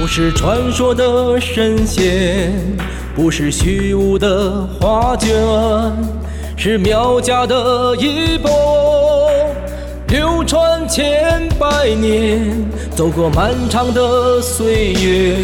[0.00, 2.54] 不是传说的神仙，
[3.14, 5.30] 不是虚无的画卷，
[6.56, 9.30] 是苗家的衣钵，
[10.08, 12.50] 流传千百年，
[12.96, 15.36] 走过漫长的岁月，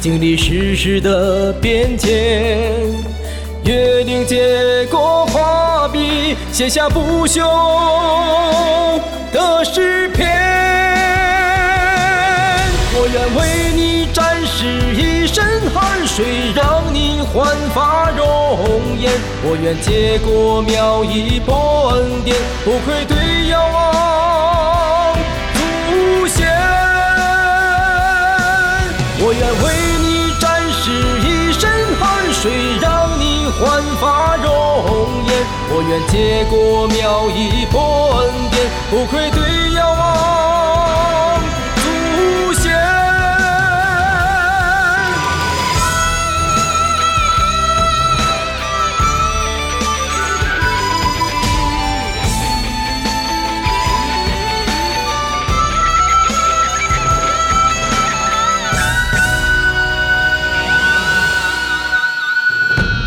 [0.00, 2.72] 经历世事的变迁，
[3.64, 7.38] 约定接过画笔，写下不朽
[9.30, 10.53] 的诗篇。
[13.14, 19.12] 愿为你展示一身汗水，让你焕发容颜。
[19.44, 25.14] 我愿接过苗一波恩典，不愧对遥望
[25.54, 26.48] 祖先。
[29.20, 29.64] 我愿为
[30.02, 30.90] 你展示
[31.22, 31.70] 一身
[32.00, 32.50] 汗水，
[32.82, 34.44] 让你焕发容
[35.28, 35.30] 颜。
[35.70, 39.70] 我愿接过苗一波恩典，不愧对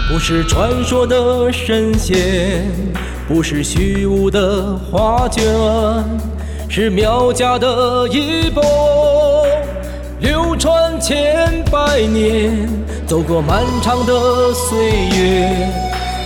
[0.10, 2.66] 不是传说的神仙，
[3.28, 5.44] 不是虚无的画卷，
[6.70, 8.64] 是苗家的衣钵，
[10.22, 12.70] 流传千百年，
[13.06, 14.78] 走过漫长的岁
[15.18, 15.70] 月，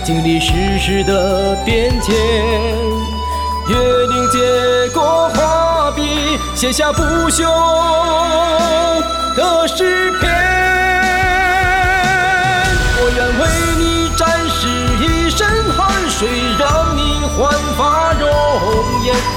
[0.04, 2.14] 经历世事的变迁，
[3.68, 6.02] 月灵接过画笔，
[6.54, 7.42] 写下不朽
[9.36, 10.61] 的诗篇。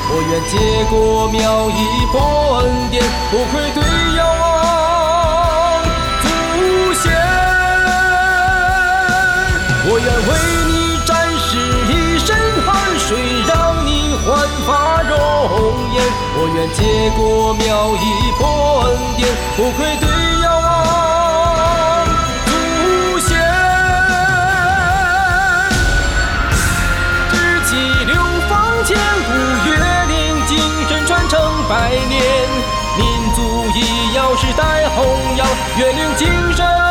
[0.07, 0.53] 我愿接
[0.89, 2.15] 过苗一波
[2.59, 3.79] 恩典，不愧对
[4.17, 5.83] 遥望
[6.21, 6.25] 祖
[6.93, 7.03] 先。
[9.87, 10.29] 我愿为
[10.69, 10.71] 你
[11.05, 11.49] 展示
[11.89, 12.29] 一身
[12.65, 12.69] 汗
[12.99, 13.09] 水，
[13.47, 13.53] 让
[13.85, 13.89] 你
[14.23, 14.25] 焕
[14.65, 15.13] 发容
[15.93, 15.97] 颜。
[16.37, 16.79] 我愿接
[17.17, 17.63] 过苗
[17.95, 18.03] 一
[18.37, 18.43] 波
[18.85, 18.85] 恩
[19.17, 20.05] 典，不愧对
[31.67, 32.21] 百年。
[32.97, 33.41] 民族
[33.77, 35.45] 医药世代弘扬，
[35.77, 36.84] 月灵精神。